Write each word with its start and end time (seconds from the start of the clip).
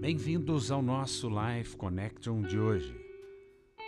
Bem-vindos 0.00 0.70
ao 0.70 0.80
nosso 0.80 1.28
Life 1.28 1.76
Connection 1.76 2.40
de 2.40 2.58
hoje. 2.58 2.98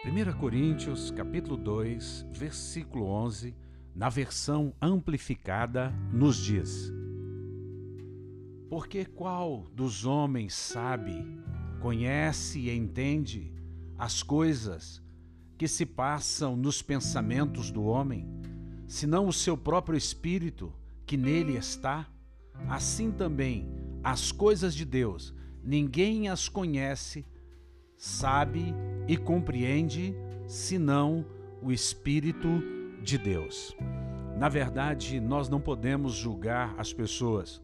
1 0.04 0.38
Coríntios, 0.38 1.10
capítulo 1.10 1.56
2, 1.56 2.26
versículo 2.34 3.06
11, 3.06 3.56
na 3.94 4.10
versão 4.10 4.74
amplificada, 4.78 5.90
nos 6.12 6.36
diz: 6.36 6.92
Porque 8.68 9.06
qual 9.06 9.66
dos 9.74 10.04
homens 10.04 10.52
sabe, 10.52 11.24
conhece 11.80 12.58
e 12.58 12.76
entende 12.76 13.50
as 13.96 14.22
coisas 14.22 15.02
que 15.56 15.66
se 15.66 15.86
passam 15.86 16.54
nos 16.54 16.82
pensamentos 16.82 17.70
do 17.70 17.84
homem, 17.84 18.28
senão 18.86 19.28
o 19.28 19.32
seu 19.32 19.56
próprio 19.56 19.96
espírito 19.96 20.74
que 21.06 21.16
nele 21.16 21.56
está? 21.56 22.06
Assim 22.68 23.10
também 23.10 23.66
as 24.04 24.30
coisas 24.30 24.74
de 24.74 24.84
Deus 24.84 25.34
ninguém 25.62 26.28
as 26.28 26.48
conhece, 26.48 27.24
sabe 27.96 28.74
e 29.06 29.16
compreende 29.16 30.14
senão 30.46 31.24
o 31.62 31.70
Espírito 31.70 32.48
de 33.02 33.16
Deus. 33.16 33.76
Na 34.36 34.48
verdade, 34.48 35.20
nós 35.20 35.48
não 35.48 35.60
podemos 35.60 36.14
julgar 36.14 36.74
as 36.78 36.92
pessoas. 36.92 37.62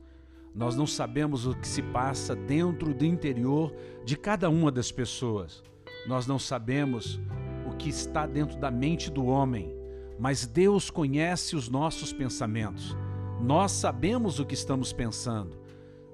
Nós 0.55 0.77
não 0.77 0.87
sabemos 0.87 1.47
o 1.47 1.55
que 1.55 1.67
se 1.67 1.83
passa 1.83 2.35
dentro 2.35 2.95
do 2.95 3.05
interior 3.05 3.75
de 4.05 4.17
cada 4.17 4.49
uma 4.49 4.71
das 4.71 4.91
pessoas. 4.91 5.63
Nós 6.07 6.27
não 6.27 6.39
sabemos 6.39 7.21
o 7.67 7.77
que 7.77 7.89
está 7.89 8.27
dentro 8.27 8.59
da 8.59 8.71
mente 8.71 9.11
do 9.11 9.27
homem, 9.27 9.75
mas 10.19 10.47
Deus 10.47 10.91
conhece 10.91 11.55
os 11.55 11.69
nossos 11.69 12.13
pensamentos. 12.13 12.97
Nós 13.41 13.73
sabemos 13.73 14.41
o 14.41 14.45
que 14.45 14.55
estamos 14.55 14.93
pensando. 14.93 15.59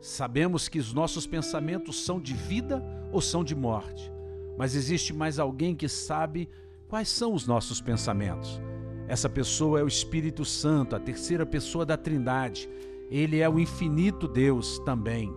Sabemos 0.05 0.69
que 0.69 0.79
os 0.79 0.93
nossos 0.93 1.27
pensamentos 1.27 2.05
são 2.05 2.21
de 2.21 2.35
vida 2.35 2.85
ou 3.11 3.23
são 3.23 3.43
de 3.43 3.55
morte, 3.55 4.13
mas 4.59 4.75
existe 4.75 5.15
mais 5.15 5.39
alguém 5.39 5.75
que 5.75 5.89
sabe 5.89 6.47
quais 6.87 7.09
são 7.09 7.33
os 7.33 7.47
nossos 7.47 7.81
pensamentos. 7.81 8.61
Essa 9.09 9.31
pessoa 9.31 9.81
é 9.81 9.83
o 9.83 9.89
Espírito 9.89 10.45
Santo, 10.45 10.95
a 10.95 11.01
terceira 11.01 11.47
pessoa 11.47 11.87
da 11.87 11.97
Trindade. 11.97 12.69
Ele 13.11 13.41
é 13.41 13.49
o 13.49 13.59
infinito 13.59 14.29
Deus 14.29 14.79
também. 14.81 15.33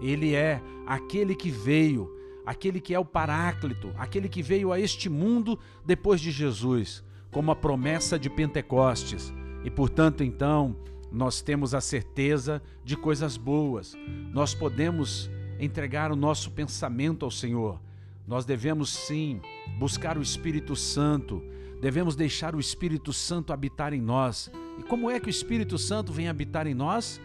Ele 0.00 0.32
é 0.32 0.62
aquele 0.86 1.34
que 1.34 1.50
veio, 1.50 2.08
aquele 2.46 2.80
que 2.80 2.94
é 2.94 2.98
o 3.00 3.04
Paráclito, 3.04 3.92
aquele 3.98 4.28
que 4.28 4.44
veio 4.44 4.70
a 4.70 4.78
este 4.78 5.08
mundo 5.08 5.58
depois 5.84 6.20
de 6.20 6.30
Jesus, 6.30 7.02
como 7.32 7.50
a 7.50 7.56
promessa 7.56 8.16
de 8.16 8.30
Pentecostes. 8.30 9.34
E 9.64 9.70
portanto, 9.70 10.22
então, 10.22 10.76
nós 11.14 11.40
temos 11.40 11.74
a 11.74 11.80
certeza 11.80 12.60
de 12.84 12.96
coisas 12.96 13.36
boas. 13.36 13.96
Nós 14.32 14.52
podemos 14.52 15.30
entregar 15.60 16.10
o 16.10 16.16
nosso 16.16 16.50
pensamento 16.50 17.24
ao 17.24 17.30
Senhor. 17.30 17.80
Nós 18.26 18.44
devemos 18.44 18.90
sim 18.90 19.40
buscar 19.78 20.18
o 20.18 20.22
Espírito 20.22 20.74
Santo, 20.74 21.40
devemos 21.80 22.16
deixar 22.16 22.56
o 22.56 22.60
Espírito 22.60 23.12
Santo 23.12 23.52
habitar 23.52 23.92
em 23.92 24.00
nós. 24.00 24.50
E 24.76 24.82
como 24.82 25.08
é 25.08 25.20
que 25.20 25.28
o 25.28 25.30
Espírito 25.30 25.78
Santo 25.78 26.12
vem 26.12 26.28
habitar 26.28 26.66
em 26.66 26.74
nós? 26.74 27.20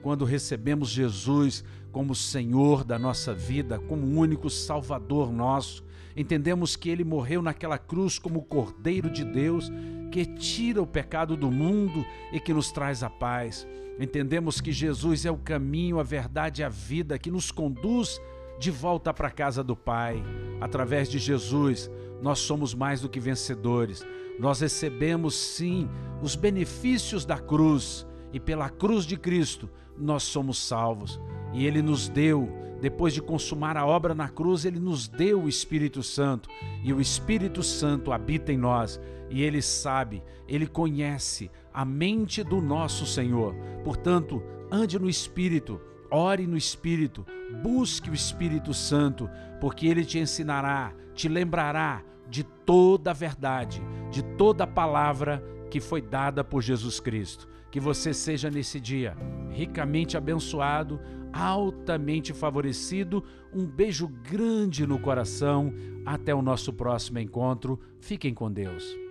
Quando 0.00 0.24
recebemos 0.24 0.88
Jesus 0.88 1.62
como 1.92 2.14
Senhor 2.14 2.82
da 2.82 2.98
nossa 2.98 3.34
vida, 3.34 3.78
como 3.78 4.06
único 4.18 4.48
Salvador 4.48 5.30
nosso, 5.30 5.84
entendemos 6.16 6.76
que 6.76 6.88
ele 6.88 7.04
morreu 7.04 7.42
naquela 7.42 7.76
cruz 7.76 8.18
como 8.18 8.42
Cordeiro 8.42 9.10
de 9.10 9.22
Deus 9.22 9.70
que 10.14 10.24
tira 10.24 10.80
o 10.80 10.86
pecado 10.86 11.36
do 11.36 11.50
mundo 11.50 12.06
e 12.32 12.38
que 12.38 12.54
nos 12.54 12.70
traz 12.70 13.02
a 13.02 13.10
paz. 13.10 13.66
Entendemos 13.98 14.60
que 14.60 14.70
Jesus 14.70 15.26
é 15.26 15.30
o 15.32 15.36
caminho, 15.36 15.98
a 15.98 16.04
verdade 16.04 16.62
e 16.62 16.64
a 16.64 16.68
vida 16.68 17.18
que 17.18 17.32
nos 17.32 17.50
conduz 17.50 18.20
de 18.56 18.70
volta 18.70 19.12
para 19.12 19.26
a 19.26 19.32
casa 19.32 19.64
do 19.64 19.74
Pai. 19.74 20.22
Através 20.60 21.08
de 21.08 21.18
Jesus, 21.18 21.90
nós 22.22 22.38
somos 22.38 22.76
mais 22.76 23.00
do 23.00 23.08
que 23.08 23.18
vencedores. 23.18 24.06
Nós 24.38 24.60
recebemos 24.60 25.34
sim 25.34 25.90
os 26.22 26.36
benefícios 26.36 27.24
da 27.24 27.36
cruz 27.36 28.06
e 28.32 28.38
pela 28.38 28.70
cruz 28.70 29.04
de 29.04 29.16
Cristo 29.16 29.68
nós 29.98 30.22
somos 30.22 30.58
salvos. 30.58 31.20
E 31.54 31.66
Ele 31.66 31.80
nos 31.80 32.08
deu, 32.08 32.48
depois 32.80 33.14
de 33.14 33.22
consumar 33.22 33.76
a 33.76 33.86
obra 33.86 34.14
na 34.14 34.28
cruz, 34.28 34.64
Ele 34.64 34.78
nos 34.78 35.08
deu 35.08 35.44
o 35.44 35.48
Espírito 35.48 36.02
Santo. 36.02 36.50
E 36.82 36.92
o 36.92 37.00
Espírito 37.00 37.62
Santo 37.62 38.12
habita 38.12 38.52
em 38.52 38.58
nós 38.58 39.00
e 39.30 39.42
ele 39.42 39.60
sabe, 39.62 40.22
ele 40.46 40.66
conhece 40.66 41.50
a 41.72 41.84
mente 41.84 42.44
do 42.44 42.60
nosso 42.60 43.06
Senhor. 43.06 43.54
Portanto, 43.82 44.42
ande 44.70 44.98
no 44.98 45.08
Espírito, 45.08 45.80
ore 46.10 46.46
no 46.46 46.56
Espírito, 46.56 47.26
busque 47.62 48.10
o 48.10 48.14
Espírito 48.14 48.72
Santo, 48.72 49.28
porque 49.60 49.86
ele 49.86 50.04
te 50.04 50.18
ensinará, 50.18 50.92
te 51.14 51.28
lembrará 51.28 52.02
de 52.28 52.44
toda 52.44 53.10
a 53.10 53.14
verdade, 53.14 53.82
de 54.10 54.22
toda 54.22 54.64
a 54.64 54.68
palavra 54.68 55.42
que 55.70 55.80
foi 55.80 56.00
dada 56.00 56.44
por 56.44 56.62
Jesus 56.62 57.00
Cristo. 57.00 57.48
Que 57.70 57.80
você 57.80 58.14
seja 58.14 58.48
nesse 58.48 58.78
dia 58.78 59.16
ricamente 59.50 60.16
abençoado, 60.16 61.00
altamente 61.34 62.32
favorecido. 62.32 63.24
Um 63.52 63.66
beijo 63.66 64.08
grande 64.08 64.86
no 64.86 64.98
coração. 64.98 65.74
Até 66.06 66.34
o 66.34 66.42
nosso 66.42 66.72
próximo 66.72 67.18
encontro. 67.18 67.80
Fiquem 67.98 68.32
com 68.32 68.50
Deus. 68.50 69.03